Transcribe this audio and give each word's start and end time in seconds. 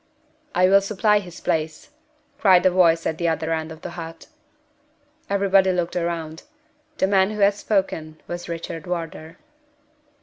"I 0.55 0.67
will 0.67 0.81
supply 0.81 1.19
his 1.19 1.39
place," 1.39 1.91
cried 2.39 2.65
a 2.65 2.71
voice 2.71 3.05
at 3.05 3.19
the 3.19 3.27
other 3.27 3.53
end 3.53 3.71
of 3.71 3.81
the 3.83 3.91
hut. 3.91 4.25
Everybody 5.29 5.71
looked 5.71 5.93
round. 5.93 6.41
The 6.97 7.05
man 7.05 7.29
who 7.29 7.41
had 7.41 7.53
spoken 7.53 8.19
was 8.25 8.49
Richard 8.49 8.87
Wardour. 8.87 9.37